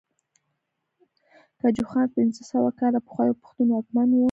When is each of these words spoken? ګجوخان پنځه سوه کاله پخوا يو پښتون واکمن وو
ګجوخان 1.61 2.07
پنځه 2.15 2.41
سوه 2.51 2.69
کاله 2.79 2.99
پخوا 3.05 3.23
يو 3.25 3.39
پښتون 3.41 3.67
واکمن 3.71 4.09
وو 4.11 4.19